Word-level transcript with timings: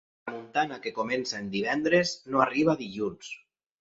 Tramuntana 0.27 0.77
que 0.85 0.93
comença 0.95 1.37
en 1.41 1.51
divendres 1.57 2.15
no 2.33 2.43
arriba 2.47 2.77
a 2.77 2.81
dilluns. 2.85 3.31